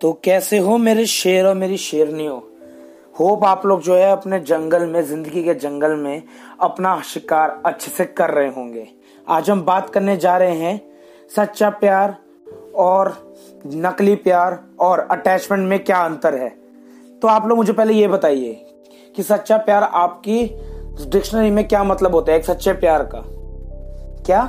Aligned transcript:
तो 0.00 0.12
कैसे 0.24 0.58
हो 0.58 0.76
मेरे 0.78 1.04
शेर 1.06 1.46
और 1.46 1.54
मेरी 1.54 1.76
शेरनियों? 1.76 2.38
होप 3.20 3.44
आप 3.44 3.66
लोग 3.66 3.80
जो 3.82 3.94
है 3.94 4.10
अपने 4.12 4.38
जंगल 4.40 4.86
में, 4.86 5.02
ज़िंदगी 5.02 5.42
के 5.44 5.54
जंगल 5.54 5.94
में 5.96 6.22
अपना 6.60 7.00
शिकार 7.02 7.62
अच्छे 7.66 7.90
से 7.90 8.04
कर 8.04 8.30
रहे 8.30 8.48
होंगे। 8.48 8.86
आज 9.28 9.50
हम 9.50 9.62
बात 9.62 9.90
करने 9.90 10.16
जा 10.16 10.36
रहे 10.38 10.56
हैं 10.56 10.80
सच्चा 11.36 11.70
प्यार 11.70 12.16
और 12.74 13.12
नकली 13.66 14.14
प्यार 14.14 14.58
और 14.80 15.06
अटैचमेंट 15.10 15.68
में 15.68 15.78
क्या 15.84 15.98
अंतर 15.98 16.34
है। 16.34 16.48
तो 17.22 17.28
आप 17.28 17.46
लोग 17.46 17.58
मुझे 17.58 17.72
पहले 17.72 17.94
ये 17.94 18.08
बताइए 18.08 18.52
कि 19.16 19.22
सच्चा 19.22 19.56
प्यार 19.56 19.82
आपकी 19.82 20.42
डिक्शनरी 21.10 21.50
में 21.50 21.66
क्या 21.68 21.84
मतलब 21.84 22.14
होता 22.14 22.32
है, 22.32 22.38
एक 22.38 22.44
सच्चे 22.44 22.72
प्यार 22.72 23.02
का? 23.04 23.22
क्या 24.26 24.42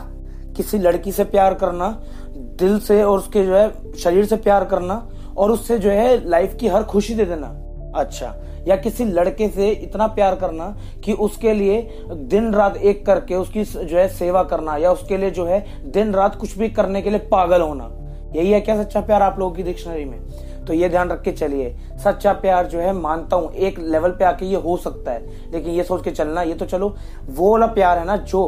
किसी 0.57 0.77
लड़की 0.77 1.11
से 1.11 1.23
प्यार 1.23 1.53
करना, 1.53 1.89
दिल 2.29 2.79
से 2.79 3.03
और 3.03 3.17
उसके 3.17 3.45
जो 3.45 3.55
है 3.55 3.93
शरीर 3.93 4.25
से 4.25 4.35
प्यार 4.35 4.65
करना 4.65 5.07
और 5.37 5.51
उससे 5.51 5.77
जो 5.79 5.89
है 5.89 6.29
लाइफ 6.29 6.55
की 6.59 6.67
हर 6.67 6.83
खुशी 6.83 7.15
दे 7.15 7.25
देना। 7.25 7.47
अच्छा 7.95 8.35
या 8.67 8.75
किसी 8.75 9.05
लड़के 9.05 9.47
से 9.47 9.69
इतना 9.69 10.07
प्यार 10.07 10.35
करना 10.35 10.65
कि 11.03 11.13
उसके 11.13 11.53
लिए 11.53 11.81
दिन 12.11 12.53
रात 12.53 12.77
एक 12.77 13.05
करके 13.05 13.35
उसकी 13.35 13.63
जो 13.63 13.97
है 13.97 14.07
सेवा 14.07 14.43
करना, 14.43 14.77
या 14.77 14.91
उसके 14.91 15.17
लिए 15.17 15.31
जो 15.31 15.45
है 15.45 15.65
दिन 15.91 16.13
रात 16.13 16.35
कुछ 16.35 16.57
भी 16.57 16.69
करने 16.69 17.01
के 17.01 17.09
लिए 17.09 17.19
पागल 17.31 17.61
होना। 17.61 17.89
यही 18.35 18.51
है 18.51 18.61
क्या 18.61 18.81
सच्चा 18.83 19.01
प्यार 19.01 19.21
आप 19.21 19.39
लोगों 19.39 19.55
की 19.55 19.63
डिक्शनरी 19.63 20.05
में? 20.05 20.19
तो 20.65 20.73
ये 20.73 20.89
ध्यान 20.89 21.09
रख 21.09 21.21
के 21.21 21.31
चलिए। 21.31 21.75
सच्चा 22.03 22.33
प्यार 22.33 22.67
जो 22.67 22.79
है 22.79 22.91
मानता 22.93 23.35
हूँ, 23.35 23.51
एक 23.53 23.79
लेवल 23.79 24.09
पे 24.09 24.25
आके 24.25 24.45
ये 24.45 24.55
हो 24.55 24.75
सकता 24.77 25.11
है। 25.11 25.51
लेकिन 25.51 25.73
ये 25.73 25.83
सोच 25.83 26.03
के 26.03 26.11
चलना, 26.11 26.41
ये 26.41 26.53
तो 26.53 26.65
चलो, 26.65 26.95
वो 27.29 27.51
वाला 27.51 27.67
प्यार 27.67 27.97
है 27.97 28.05
ना 28.05 28.17
जो 28.17 28.47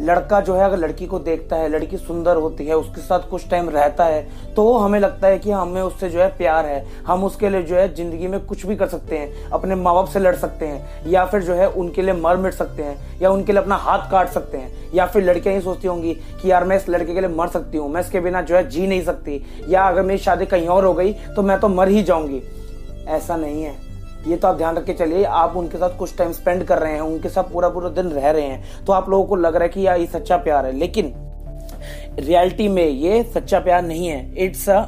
लड़का 0.00 0.40
जो 0.40 0.54
है, 0.54 0.64
अगर 0.64 0.76
लड़की 0.76 1.06
को 1.06 1.18
देखता 1.18 1.56
है, 1.56 1.68
लड़की 1.68 1.96
सुंदर 1.98 2.36
होती 2.36 2.66
है, 2.66 2.76
उसके 2.76 3.00
साथ 3.00 3.28
कुछ 3.30 3.48
टाइम 3.50 3.68
रहता 3.70 4.04
है 4.04 4.54
तो 4.54 4.72
हमें 4.74 4.98
लगता 5.00 5.28
है 5.28 5.38
कि 5.38 5.50
हमें 5.50 5.80
उससे 5.82 6.08
जो 6.10 6.20
है 6.20 6.28
प्यार 6.38 6.66
है। 6.66 6.84
हम 7.06 7.24
उसके 7.24 7.48
लिए 7.48 7.62
जो 7.62 7.76
है 7.76 7.94
ज़िंदगी 7.94 8.26
में 8.26 8.38
कुछ 8.40 8.64
भी 8.66 8.76
कर 8.76 8.88
सकते 8.88 9.18
हैं, 9.18 9.50
अपने 9.50 9.74
माँ 9.74 9.94
बाप 9.94 10.08
से 10.08 10.18
लड़ 10.18 10.34
सकते 10.36 10.66
हैं, 10.66 11.06
या 11.06 11.24
फिर 11.26 11.42
जो 11.42 11.54
है 11.54 11.68
उनके 11.70 12.02
लिए 12.02 12.14
मर 12.14 12.36
मिट 12.36 12.54
सकते 12.54 12.82
हैं, 12.82 13.20
या 13.20 13.30
उनके 13.30 13.52
लिए 13.52 13.62
अपना 13.62 13.76
हाथ 13.76 14.10
काट 14.10 14.28
सकते 14.28 14.58
हैं, 14.58 14.72
या 14.94 15.06
फिर 15.06 15.22
लड़कियाँ 15.22 15.54
ही 15.56 15.62
सोचती 15.62 15.88
होंगी 15.88 16.14
कि 16.42 16.50
यार 16.50 16.64
मैं 16.64 16.76
इस 16.76 16.88
लड़के 16.88 17.14
के 17.14 17.20
लिए 17.20 17.30
मर 17.30 17.48
सकती 17.48 17.78
हूँ, 17.78 17.88
मैं 17.88 18.00
इसके 18.00 18.20
बिना 18.20 18.42
जो 18.42 18.56
है 18.56 18.68
जी 18.68 18.86
नहीं 18.86 19.02
सकती, 19.04 19.42
या 19.68 19.88
अगर 19.88 20.02
मेरी 20.02 20.18
शादी 20.18 20.46
कहीं 20.46 20.68
और 20.68 20.84
हो 20.84 20.92
गई 20.94 21.12
तो 21.36 21.42
मैं 21.42 21.58
तो 21.60 21.68
मर 21.68 21.88
ही 21.88 22.02
जाऊँगी। 22.02 22.42
ऐसा 23.08 23.36
नहीं 23.36 23.62
है। 23.62 23.85
ये 24.26 24.36
तो 24.36 24.48
आप 24.48 24.56
ध्यान 24.56 24.76
रख 24.76 24.84
के 24.84 24.92
चलिए, 24.94 25.24
आप 25.24 25.56
उनके 25.56 25.78
साथ 25.78 25.96
कुछ 25.98 26.16
टाइम 26.18 26.32
स्पेंड 26.32 26.64
कर 26.64 26.78
रहे 26.78 26.92
हैं, 26.92 27.00
उनके 27.00 27.28
साथ 27.28 27.52
पूरा 27.52 27.68
पूरा 27.68 27.88
दिन 27.90 28.06
रह 28.08 28.30
रहे 28.30 28.42
हैं 28.42 28.84
तो 28.84 28.92
आप 28.92 29.08
लोगों 29.10 29.24
को 29.24 29.36
लग 29.36 29.54
रहा 29.54 29.62
है 29.62 29.68
कि 29.68 29.86
यार 29.86 30.00
ये 30.00 30.06
सच्चा 30.06 30.36
प्यार 30.36 30.66
है, 30.66 30.72
लेकिन 30.72 31.12
रियलिटी 32.18 32.68
में 32.68 32.86
ये 32.86 33.22
सच्चा 33.34 33.58
प्यार 33.60 33.82
नहीं 33.82 34.06
है 34.06 34.44
इट्स 34.44 34.68
अ 34.70 34.82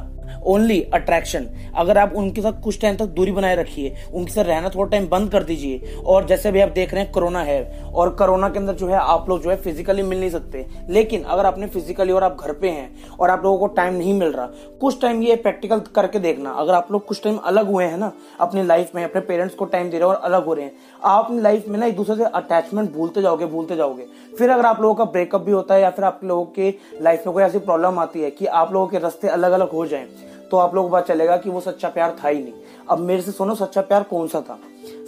ओनली 0.45 0.81
अट्रैक्शन 0.83 1.47
अगर 1.75 1.97
आप 1.97 2.13
उनके 2.15 2.41
साथ 2.41 2.61
कुछ 2.63 2.79
टाइम 2.81 2.95
तक 2.95 3.05
दूरी 3.05 3.31
बनाए 3.31 3.55
रखिए, 3.55 3.95
उनके 4.13 4.31
साथ 4.31 4.43
रहना 4.43 4.69
थोड़ा 4.69 4.89
टाइम 4.89 5.07
बंद 5.07 5.31
कर 5.31 5.43
दीजिए। 5.43 5.95
और 6.05 6.25
जैसे 6.25 6.51
भी 6.51 6.61
आप 6.61 6.69
देख 6.69 6.93
रहे 6.93 7.03
हैं 7.03 7.11
कोरोना 7.11 7.41
है। 7.43 7.59
और 7.93 8.09
कोरोना 8.09 8.49
के 8.49 8.59
अंदर 8.59 8.73
जो 8.73 8.87
है, 8.87 8.95
आप 8.95 9.29
लोग 9.29 9.41
जो 9.43 9.49
है 9.49 9.55
फिजिकली 9.55 10.03
मिल 10.03 10.19
नहीं 10.19 10.29
सकते। 10.29 10.65
लेकिन 10.89 11.23
अगर 11.23 11.45
आपने 11.45 11.67
फिजिकली 11.67 12.13
और 12.13 12.23
आप 12.23 12.37
घर 12.41 12.53
पे 12.53 12.69
हैं, 12.69 13.17
और 13.19 13.29
आप 13.29 13.43
लोगों 13.43 13.57
को 13.57 13.67
टाइम 13.67 13.93
नहीं 13.93 14.13
मिल 14.13 14.31
रहा, 14.31 14.45
कुछ 14.81 15.01
टाइम 15.01 15.23
ये 15.23 15.35
प्रैक्टिकल 15.35 15.79
करके 15.95 16.19
देखना। 16.19 16.51
अगर 16.51 16.73
आप 16.73 16.91
लोग 16.91 17.05
कुछ 17.05 17.23
टाइम 17.23 17.37
अलग 17.37 17.67
हुए 17.67 17.85
हैं 17.85 17.97
ना, 17.97 18.11
अपनी 18.39 18.63
लाइफ 18.63 18.95
में, 18.95 19.03
अपने 19.03 19.21
पेरेंट्स 19.21 19.55
को 19.55 19.65
टाइम 19.65 19.89
दे 19.89 19.97
रहे 19.97 20.03
हो 20.03 20.13
और 20.13 20.21
अलग 20.23 20.45
हो 20.45 20.53
रहे 20.53 20.65
हैं, 20.65 20.71
आप 21.03 21.25
अपनी 21.25 21.41
लाइफ 21.41 21.67
में 21.67 21.79
ना 21.79 21.85
एक 21.85 21.95
दूसरे 21.95 22.15
से 22.15 22.23
अटैचमेंट 22.23 22.91
भूलते 22.93 23.21
जाओगे 23.21 23.45
भूलते 23.45 23.75
जाओगे। 23.75 24.05
फिर 24.37 24.49
अगर 24.49 24.65
आप 24.65 24.81
लोगों 24.81 24.95
का 24.95 25.05
ब्रेकअप 25.05 25.41
भी 25.41 25.51
होता 25.51 25.75
है, 25.75 25.81
या 25.81 25.89
फिर 25.89 26.05
आप 26.05 26.19
लोगों 26.23 26.45
के 26.45 26.73
लाइफ 27.01 27.23
में 27.27 27.33
कोई 27.33 27.43
ऐसी 27.43 27.59
प्रॉब्लम 27.59 27.99
आती 27.99 28.21
है 28.21 28.31
कि 28.31 28.45
आप 28.45 28.73
लोगों 28.73 28.87
के 28.87 28.99
रास्ते 28.99 29.27
अलग 29.27 29.51
अलग 29.51 29.69
हो 29.69 29.85
जाए 29.85 30.07
तो 30.51 30.57
आप 30.57 30.75
लोगों 30.75 30.89
को 30.89 30.95
पता 30.95 31.05
चलेगा 31.05 31.37
कि 31.37 31.49
वो 31.49 31.61
सच्चा 31.61 31.89
प्यार 31.89 32.15
था 32.23 32.27
ही 32.27 32.43
नहीं। 32.43 32.53
अब 32.89 32.99
मेरे 32.99 33.21
से 33.21 33.31
सुनो, 33.31 33.55
सच्चा 33.55 33.81
प्यार 33.81 34.03
कौन 34.03 34.27
सा 34.27 34.41
था? 34.41 34.59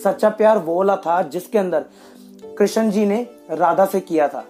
सच्चा 0.03 0.29
प्यार 0.29 0.57
वो 0.57 0.75
वाला 0.75 0.95
था 0.95 1.21
जिसके 1.21 1.57
अंदर 1.57 1.85
कृष्ण 2.57 2.89
जी 2.91 3.05
ने 3.05 3.27
राधा 3.51 3.85
से 3.85 3.99
किया 3.99 4.27
था, 4.27 4.43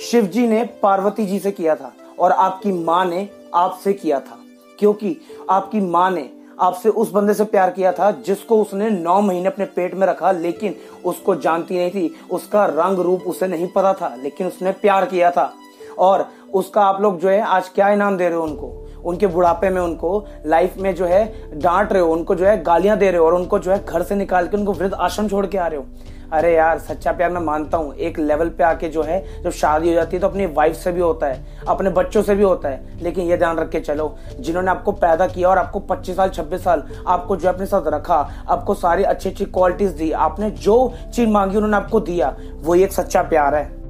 शिव 0.00 0.24
जी 0.24 0.46
ने 0.48 0.64
पार्वती 0.82 1.26
जी 1.26 1.38
से 1.38 1.50
किया 1.50 1.74
था, 1.76 1.92
और 2.18 2.32
आपकी 2.32 2.72
माँ 2.72 3.04
ने 3.04 3.28
आपसे 3.54 3.92
किया 3.92 4.20
था। 4.20 4.38
क्योंकि 4.78 5.16
आपकी 5.50 5.80
माँ 5.80 6.10
ने 6.10 6.30
आपसे 6.60 6.88
उस 6.88 7.10
बंदे 7.12 7.34
से 7.34 7.44
प्यार 7.44 7.70
किया 7.70 7.92
था 7.92 8.10
जिसको 8.10 8.60
उसने 8.62 8.88
नौ 8.90 9.20
महीने 9.20 9.46
अपने 9.46 9.64
पेट 9.66 9.94
में 9.94 10.06
रखा, 10.06 10.30
लेकिन 10.32 10.74
उसको 11.04 11.34
जानती 11.34 11.78
नहीं 11.78 11.90
थी, 11.90 12.14
उसका 12.30 12.64
रंग 12.66 12.98
रूप 12.98 13.22
उसे 13.22 13.46
नहीं 13.46 13.68
पता 13.68 13.92
था, 13.92 14.14
लेकिन 14.14 14.46
उसने 14.46 14.72
प्यार 14.72 15.06
किया 15.06 15.30
था। 15.30 15.52
और 15.98 16.26
उसका 16.54 16.82
आप 16.82 17.00
लोग 17.00 17.18
जो 17.20 17.28
है, 17.28 17.40
आज 17.40 17.68
क्या 17.68 17.88
इनाम 17.88 18.16
दे 18.16 18.28
रहे 18.28 18.38
हो 18.38 18.44
उनको? 18.44 18.85
उनके 19.06 19.26
बुढ़ापे 19.26 19.70
में 19.70 19.80
उनको 19.80 20.24
लाइफ 20.46 20.76
में 20.78 20.94
जो 20.94 21.06
है 21.06 21.24
डांट 21.54 21.92
रहे 21.92 22.02
हो, 22.02 22.12
उनको 22.12 22.34
जो 22.34 22.46
है 22.46 22.62
गालियाँ 22.62 22.98
दे 22.98 23.10
रहे 23.10 23.20
हो 23.20 23.26
और 23.26 23.34
उनको 23.34 23.58
जो 23.58 23.72
है 23.72 23.84
घर 23.84 24.02
से 24.02 24.14
निकाल 24.14 24.48
के 24.48 24.56
उनको 24.56 24.72
वृद्ध 24.72 24.94
आश्रम 24.94 25.28
छोड़ 25.28 25.46
के 25.46 25.58
आ 25.58 25.66
रहे 25.66 25.78
हो। 25.78 25.86
अरे 26.32 26.54
यार, 26.54 26.78
सच्चा 26.78 27.12
प्यार 27.12 27.30
मैं 27.30 27.40
मानता 27.40 27.78
हूँ, 27.78 27.94
एक 27.94 28.18
लेवल 28.18 28.48
पे 28.48 28.64
आके 28.64 28.88
जो 28.88 29.02
है, 29.02 29.42
जब 29.42 29.50
शादी 29.50 29.88
हो 29.88 29.94
जाती 29.94 30.16
है 30.16 30.20
तो 30.20 30.28
अपनी 30.28 30.46
वाइफ 30.46 30.76
से 30.76 30.92
भी 30.92 31.00
होता 31.00 31.26
है, 31.26 31.44
अपने 31.68 31.90
बच्चों 31.90 32.22
से 32.22 32.34
भी 32.34 32.42
होता 32.42 32.68
है, 32.68 32.98
लेकिन 33.02 33.26
ये 33.26 33.36
ध्यान 33.36 33.58
रख 33.58 33.70
के 33.70 33.80
चलो, 33.80 34.14
जिन्होंने 34.40 34.70
आपको 34.70 34.92
पैदा 34.92 35.26
किया 35.26 35.48
और 35.48 35.58
आपको 35.58 35.80
25 35.80 36.16
साल 36.16 36.30
26 36.30 36.64
साल 36.64 36.82
आपको 37.06 37.36
जो 37.36 37.48
अपने 37.48 37.66
साथ 37.66 37.86
रखा, 37.86 38.16
आपको 38.48 38.74
सारी 38.74 39.02
अच्छी 39.04 39.28
अच्छी 39.28 39.44
क्वालिटीज 39.44 39.90
दी, 39.90 40.10
आपने 40.12 40.50
जो 40.50 40.92
चीज़ 41.14 41.28
मांगी 41.28 41.56
उन्होंने 41.56 41.76
आपको 41.76 42.00
दिया, 42.00 42.36
वो 42.56 42.74
एक 42.74 42.92
सच्चा 42.92 43.22
प्यार 43.22 43.54
है। 43.54 43.85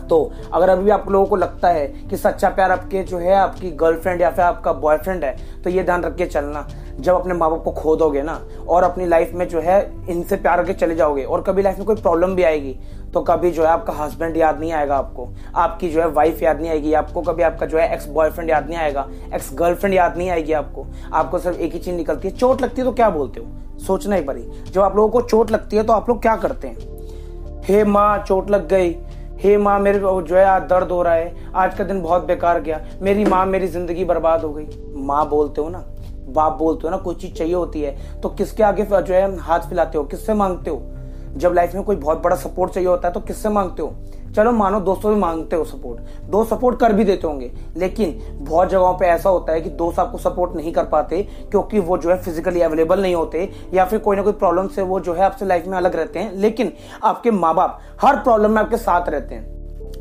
तो 0.00 0.30
अगर 0.52 0.68
अभी 0.68 0.90
आप 0.90 1.10
लोगों 1.10 1.26
को 1.26 1.36
लगता 1.36 1.68
है 1.68 1.86
कि 2.10 2.16
सच्चा 2.16 2.48
प्यार 2.48 2.70
आपके 2.70 3.02
जो 3.02 3.18
है, 3.18 3.34
आपकी 3.34 3.70
गर्लफ्रेंड 3.72 4.20
या 4.20 4.30
फिर 4.30 4.44
आपका 4.44 4.72
बॉयफ्रेंड 4.72 5.24
है 5.24 5.36
तो 5.62 5.70
ये 5.70 5.82
ध्यान 5.84 6.02
रख 6.02 6.16
के 6.16 6.26
चलना। 6.26 6.66
जब 6.94 7.14
अपने 7.14 7.34
माँ 7.34 7.50
बाप 7.50 7.62
को 7.64 7.70
खो 7.72 7.94
दोगे 7.96 8.22
ना, 8.22 8.40
और 8.68 8.84
अपनी 8.84 9.06
लाइफ 9.06 9.32
में 9.34 9.46
जो 9.48 9.60
है, 9.60 9.80
इनसे 10.08 10.36
प्यार 10.36 10.56
करके 10.56 10.72
चले 10.72 10.94
जाओगे, 10.94 11.24
और 11.24 11.42
कभी 11.42 11.62
लाइफ 11.62 11.78
में 11.78 11.86
कोई 11.86 11.96
प्रॉब्लम 11.96 12.34
भी 12.34 12.42
आएगी 12.42 12.76
तो 13.12 13.20
कभी 13.20 13.50
जो 13.50 13.62
है 13.62 13.68
आपका 13.68 13.92
हस्बैंड 13.94 14.36
याद 14.36 14.60
नहीं 14.60 14.72
आएगा 14.72 14.96
आपको। 14.96 15.28
आपकी 15.56 15.88
जो 15.88 16.00
है 16.00 16.08
वाइफ 16.08 16.42
याद 16.42 16.60
नहीं 16.60 16.70
आएगी 16.70 16.92
आपको, 16.92 17.22
कभी 17.22 17.42
आपका 17.42 17.66
जो 17.66 17.78
है 17.78 17.92
एक्स 17.94 18.06
बॉयफ्रेंड 18.08 18.50
याद 18.50 18.68
नहीं 18.68 18.78
आएगा 18.78 19.06
एक्स 19.34 19.50
गर्लफ्रेंड 19.54 19.94
याद 19.94 20.16
नहीं 20.16 20.30
आएगी 20.30 20.52
आपको। 20.52 20.86
आपको 21.12 21.38
सिर्फ़ 21.38 21.58
एक 21.58 21.72
ही 21.72 21.78
चीज़ 21.78 21.96
निकलती 21.96 22.28
है, 22.28 22.34
चोट 22.34 22.62
लगती 22.62 22.80
है 22.80 22.86
तो 22.86 22.92
क्या 22.92 23.10
बोलते 23.10 23.40
हो? 23.40 23.78
सोचना 23.78 24.16
एक 24.16 24.26
बारी। 24.26 24.42
जब 24.64 24.80
आप 24.80 24.96
लोगों 24.96 25.08
को 25.10 25.20
चोट 25.20 25.50
लगती 25.50 25.76
है 25.76 25.82
तो 25.82 25.92
आप 25.92 26.08
लोग 26.08 26.20
क्या 26.22 26.36
करते 26.36 26.68
हैं? 26.68 26.92
हे 27.64 27.84
माँ, 27.84 28.18
चोट 28.18 28.50
लग 28.50 28.68
गई। 28.68 28.96
हे 29.34 29.56
माँ, 29.58 29.78
मेरे 29.80 29.98
को 29.98 30.20
जो 30.22 30.36
है 30.36 30.44
आज 30.44 30.62
दर्द 30.62 30.90
हो 30.90 31.02
रहा 31.02 31.14
है। 31.14 31.52
आज 31.54 31.74
का 31.74 31.84
दिन 31.84 32.00
बहुत 32.02 32.24
बेकार 32.24 32.60
गया। 32.60 32.80
मेरी 33.02 33.24
माँ 33.24 33.44
मेरी 33.46 33.66
ज़िंदगी 33.68 34.04
बर्बाद 34.04 34.44
हो 34.44 34.52
गई। 34.52 34.66
माँ 34.96 35.28
बोलते 35.28 35.60
हो 35.60 35.68
ना, 35.68 35.84
बाप 36.28 36.56
बोलते 36.58 36.86
हो 36.86 36.90
ना, 36.90 36.96
कोई 36.96 37.14
चीज़ 37.14 37.32
चाहिए 37.34 37.54
होती 37.54 37.80
है 37.80 38.20
तो 38.20 38.28
किसके 38.30 38.62
आगे 38.62 38.84
जो 38.84 39.14
है 39.14 39.36
हाथ 39.38 39.60
फैलाते 39.60 39.98
हो, 39.98 40.04
किससे 40.04 40.34
मांगते 40.34 40.70
हो? 40.70 40.76
जब 41.36 41.52
लाइफ 41.52 41.74
में 41.74 41.82
कोई 41.84 41.96
बहुत 41.96 42.22
बड़ा 42.22 42.36
सपोर्ट 42.36 42.72
चाहिए 42.72 42.88
होता 42.88 43.08
है 43.08 43.14
तो 43.14 43.20
किससे 43.20 43.48
मांगते 43.48 43.82
हो? 43.82 43.94
चलो 44.36 44.52
मानो 44.52 44.78
दोस्तों 44.80 45.12
भी 45.14 45.20
मांगते 45.20 45.56
हो 45.56 45.64
सपोर्ट 45.64 46.28
दोस्त 46.30 46.50
सपोर्ट 46.50 46.78
कर 46.80 46.92
भी 46.92 47.04
देते 47.04 47.26
होंगे, 47.26 47.50
लेकिन 47.76 48.18
बहुत 48.40 48.68
जगहों 48.68 48.92
पे 48.98 49.06
ऐसा 49.06 49.30
होता 49.30 49.52
है 49.52 49.60
कि 49.60 49.70
दोस्त 49.70 49.98
आपको 49.98 50.18
सपोर्ट 50.18 50.56
नहीं 50.56 50.72
कर 50.72 50.84
पाते, 50.84 51.22
क्योंकि 51.50 51.78
वो 51.78 51.98
जो 51.98 52.10
है 52.10 52.16
फिजिकली 52.22 52.60
अवेलेबल 52.60 53.02
नहीं 53.02 53.14
होते, 53.14 53.50
या 53.74 53.84
फिर 53.84 53.98
कोई 53.98 54.16
ना 54.16 54.22
कोई 54.22 54.32
प्रॉब्लम 54.32 54.68
से 54.68 54.82
वो 54.82 55.00
जो 55.00 55.14
है 55.14 55.24
आपसे 55.24 55.46
लाइफ 55.46 55.66
में 55.66 55.76
अलग 55.78 55.96
रहते 55.96 56.18
हैं, 56.18 56.32
लेकिन 56.32 56.72
आपके 57.04 57.30
माँ 57.30 57.54
बाप 57.54 57.80
हर 58.02 58.16
प्रॉब्लम 58.16 58.50
में 58.50 58.62
आपके 58.62 58.76
साथ 58.76 59.08
रहते 59.08 59.34
हैं। 59.34 59.53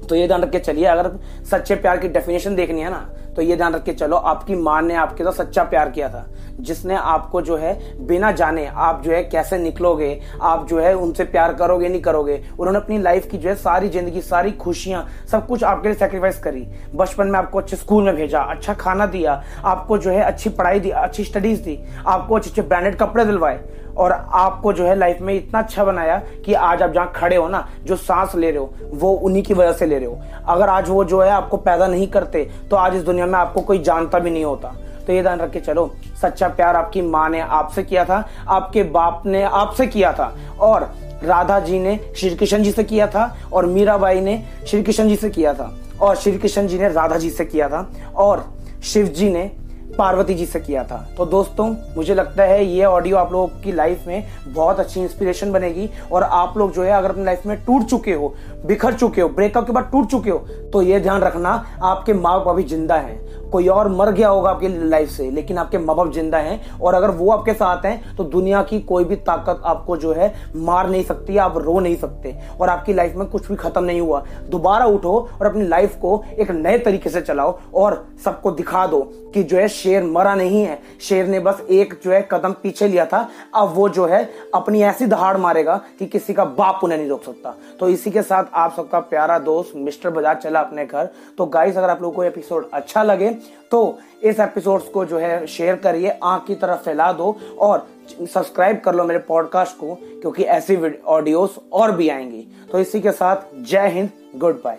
तो 0.03 0.15
ये 0.15 0.27
ध्यान 0.27 0.41
रख 0.41 0.51
के 0.51 0.59
चलिए, 0.59 0.85
अगर 0.85 1.11
सच्चे 1.51 1.75
प्यार 1.75 1.97
की 1.97 2.07
डेफिनेशन 2.09 2.55
देखनी 2.55 2.81
है 2.81 2.89
ना 2.91 3.09
तो 3.35 3.41
ये 3.41 3.55
ध्यान 3.57 3.73
रख 3.73 3.83
के 3.83 3.93
चलो, 3.93 4.15
आपकी 4.15 4.55
माँ 4.55 4.81
ने 4.81 4.95
आपके 4.95 5.23
साथ 5.23 5.31
सच्चा 5.33 5.63
प्यार 5.63 5.89
किया 5.89 6.09
था, 6.09 6.25
जिसने 6.59 6.95
आपको 6.95 7.41
जो 7.41 7.55
है 7.57 7.73
बिना 8.07 8.31
जाने, 8.31 8.65
आप 8.67 9.01
जो 9.03 9.11
है 9.11 9.23
कैसे 9.23 9.57
निकलोगे, 9.57 10.19
आप 10.41 10.67
जो 10.69 10.79
है 10.79 10.93
उनसे 10.95 11.23
प्यार 11.25 11.53
करोगे, 11.53 11.89
नहीं 11.89 12.01
करोगे, 12.01 12.35
उन्होंने 12.49 12.79
अपनी 12.79 12.97
लाइफ 12.99 13.27
की 13.31 13.37
जो 13.37 13.49
है 13.49 13.55
सारी 13.55 13.89
ज़िंदगी, 13.89 14.21
सारी 14.21 14.51
खुशियाँ, 14.53 15.05
सब 15.31 15.47
कुछ 15.47 15.63
आपके 15.63 15.87
लिए 15.87 15.97
सेक्रीफाइस 15.97 16.39
करी। 16.39 16.65
बचपन 16.95 17.27
में 17.27 17.39
आपको 17.39 17.59
अच्छे 17.59 17.75
स्कूल 17.75 18.03
में 18.03 18.15
भेजा 18.15 18.41
अच्छा 18.41 18.73
खाना 18.75 19.05
दिया, 19.07 19.41
आपको 19.65 19.97
जो 19.97 20.09
है 20.09 20.21
अच्छी 20.21 20.49
पढ़ाई 20.51 20.79
दी, 20.79 20.89
अच्छी 20.91 21.23
स्टडीज़ 21.23 21.61
दी, 21.61 21.79
आपको 22.07 22.35
अच्छे 22.35 22.49
अच्छे 22.49 22.61
ब्रांडेड 22.63 22.97
कपड़े 22.97 23.25
दिलवाए। 23.25 23.59
और 23.97 24.11
आपको 24.11 24.73
जो 24.73 24.85
है 24.85 24.95
लाइफ 24.95 25.21
में 25.21 25.33
इतना 25.33 25.59
अच्छा 25.59 25.83
बनाया 25.83 26.17
कि 26.45 26.53
आज 26.53 26.81
आप 26.81 26.91
जहाँ 26.91 27.11
खड़े 27.15 27.35
हो 27.35 27.47
ना, 27.47 27.67
जो 27.83 27.95
सांस 27.95 28.35
ले 28.35 28.51
रहे 28.51 28.59
हो, 28.59 28.73
वो 28.93 29.11
उन्हीं 29.11 29.43
की 29.43 29.53
वजह 29.53 29.71
से 29.71 29.85
ले 29.85 29.97
रहे 29.97 30.07
हो। 30.07 30.19
अगर 30.47 30.69
आज 30.69 30.89
वो 30.89 31.03
जो 31.03 31.21
है 31.21 31.29
आपको 31.29 31.57
पैदा 31.57 31.87
नहीं 31.87 32.07
करते 32.07 32.49
तो 32.69 32.75
आज 32.75 32.95
इस 32.95 33.03
दुनिया 33.03 33.25
में 33.25 33.39
आपको 33.39 33.61
कोई 33.61 33.79
जानता 33.79 34.19
भी 34.19 34.31
नहीं 34.31 34.45
होता। 34.45 34.75
तो 35.07 35.13
ये 35.13 35.21
ध्यान 35.21 35.39
रख 35.39 35.51
के 35.51 35.59
चलो, 35.59 35.91
सच्चा 36.21 36.47
प्यार 36.47 36.75
आपकी 36.75 37.01
माँ 37.01 37.29
ने 37.29 37.39
आपसे 37.39 37.83
किया 37.83 38.05
था, 38.05 38.23
आपके 38.47 38.83
बाप 38.83 39.23
ने 39.25 39.43
आपसे 39.43 39.87
किया 39.87 40.11
था, 40.13 40.33
और 40.59 40.91
राधा 41.23 41.59
जी 41.59 41.79
ने 41.79 41.97
श्री 42.17 42.29
कृष्ण 42.29 42.61
जी 42.63 42.71
से 42.71 42.83
किया 42.83 43.07
था, 43.07 43.35
और 43.53 43.65
मीराबाई 43.65 44.21
ने 44.21 44.41
श्री 44.67 44.81
कृष्ण 44.83 45.07
जी 45.07 45.15
से 45.15 45.29
किया 45.29 45.53
था, 45.53 45.71
और 46.01 46.15
श्री 46.15 46.37
कृष्ण 46.37 46.67
जी 46.67 46.79
ने 46.79 46.89
राधा 46.89 47.17
जी 47.17 47.29
से 47.29 47.45
किया 47.45 47.67
था, 47.69 47.87
और 48.15 48.45
शिव 48.83 49.07
जी 49.07 49.29
ने 49.29 49.51
पार्वती 49.97 50.33
जी 50.33 50.45
से 50.45 50.59
किया 50.59 50.83
था। 50.83 50.97
तो 51.17 51.25
दोस्तों, 51.25 51.67
मुझे 51.95 52.15
लगता 52.15 52.43
है 52.43 52.65
ये 52.65 52.85
ऑडियो 52.85 53.17
आप 53.17 53.31
लोगों 53.33 53.47
की 53.61 53.71
लाइफ 53.71 54.07
में 54.07 54.23
बहुत 54.47 54.79
अच्छी 54.79 55.01
इंस्पिरेशन 55.01 55.51
बनेगी 55.51 55.89
और 56.11 56.23
आप 56.23 56.57
लोग 56.57 56.73
जो 56.73 56.83
है, 56.83 56.91
अगर 56.91 57.09
अपनी 57.09 57.23
लाइफ 57.23 57.45
में 57.45 57.57
टूट 57.65 57.85
चुके 57.85 58.13
हो, 58.13 58.33
बिखर 58.65 58.93
चुके 58.93 59.21
हो 59.21 59.29
ब्रेकअप 59.29 59.65
के 59.67 59.73
बाद 59.73 59.89
टूट 59.91 60.09
चुके 60.11 60.29
हो 60.29 60.37
तो 60.73 60.81
ये 60.81 60.99
ध्यान 60.99 61.21
रखना, 61.21 61.49
आपके 61.83 62.13
माँ 62.13 62.33
बाप 62.35 62.47
अभी 62.47 62.63
ज़िंदा 62.65 62.95
है। 62.97 63.21
कोई 63.51 63.67
और 63.67 63.87
मर 63.89 64.11
गया 64.11 64.27
होगा 64.29 64.49
आपकी 64.49 64.67
लाइफ 64.89 65.09
से, 65.09 65.29
लेकिन 65.31 65.57
आपके 65.57 65.77
माँ 65.77 65.95
बाप 65.95 66.11
ज़िंदा 66.13 66.37
हैं 66.37 66.79
और 66.79 66.93
अगर 66.93 67.11
वो 67.11 67.29
आपके 67.31 67.53
साथ 67.53 67.85
हैं 67.85 68.15
तो 68.15 68.23
दुनिया 68.25 68.61
की 68.63 68.79
कोई 68.81 69.03
भी 69.03 69.15
ताकत 69.17 69.61
आपको 69.65 69.97
जो 69.97 70.13
है, 70.13 70.33
मार 70.55 70.89
नहीं 70.89 71.03
सकती, 71.03 71.37
आप 71.37 71.57
रो 71.57 71.79
नहीं 71.79 71.95
सकते 71.97 72.35
और 72.59 72.69
आपकी 72.69 72.93
लाइफ 72.93 73.15
में 73.15 73.27
कुछ 73.27 73.47
भी 73.49 73.55
खत्म 73.55 73.83
नहीं 73.83 74.01
हुआ। 74.01 74.23
दोबारा 74.49 74.85
उठो 74.85 75.13
और 75.41 75.47
अपनी 75.47 75.67
लाइफ 75.67 75.95
को 75.95 76.23
एक 76.33 76.51
नए 76.53 76.77
तरीके 76.79 77.09
से 77.09 77.21
चलाओ 77.21 77.57
और 77.75 78.05
सबको 78.25 78.51
दिखा 78.53 78.85
दो 78.87 79.01
कि 79.33 79.43
जो 79.43 79.57
है 79.57 79.67
शेर 79.83 80.03
मरा 80.03 80.35
नहीं 80.35 80.63
है। 80.63 80.79
शेर 81.01 81.27
ने 81.27 81.39
बस 81.39 81.61
एक 81.69 81.93
जो 82.03 82.11
है 82.11 82.27
कदम 82.31 82.53
पीछे 82.53 82.87
लिया 82.87 83.05
था। 83.05 83.27
अब 83.55 83.73
वो 83.75 83.87
जो 83.89 84.05
है 84.05 84.23
अपनी 84.55 84.81
ऐसी 84.83 85.05
दहाड़ 85.05 85.37
मारेगा 85.37 85.79
कि 85.99 86.05
किसी 86.05 86.33
का 86.33 86.45
बाप 86.45 86.83
उन्हें 86.83 86.97
नहीं 86.97 87.09
रोक 87.09 87.23
सकता। 87.23 87.55
तो 87.79 87.89
इसी 87.89 88.11
के 88.11 88.21
साथ 88.21 88.43
आप 88.53 88.73
सबका 88.75 88.99
प्यारा 88.99 89.39
दोस्त 89.39 89.71
मिस्टर 89.75 90.09
बजाज 90.09 90.37
चला 90.37 90.59
अपने 90.59 90.85
घर। 90.85 91.09
तो 91.37 91.45
गाइस 91.45 91.77
अगर 91.77 91.89
आप 91.89 92.01
लोगों 92.01 92.15
को 92.15 92.23
एपिसोड 92.23 92.69
अच्छा 92.73 93.03
लगे 93.03 93.29
तो 93.71 93.97
इस 94.23 94.39
एपिसोड 94.39 94.91
को 94.91 95.03
जो 95.05 95.17
है 95.17 95.45
शेयर 95.47 95.75
करिए, 95.75 96.09
आँख 96.23 96.45
की 96.47 96.55
तरफ़ 96.55 96.79
फैला 96.79 97.11
दो 97.11 97.35
और 97.59 97.87
सब्सक्राइब 98.23 98.79
कर 98.79 98.95
लो 98.95 99.03
मेरे 99.03 99.19
पॉडकास्ट 99.19 99.77
को, 99.77 99.97
क्योंकि 100.21 100.43
ऐसी 100.43 100.77
ऑडियोस 100.99 101.59
और 101.73 101.91
भी 101.91 102.09
आएँगी। 102.09 102.47
तो 102.71 102.79
इसी 102.79 103.01
के 103.01 103.11
साथ 103.11 103.53
जय 103.61 103.87
हिंद 103.87 104.09
गुड 104.35 104.61
बाय 104.63 104.77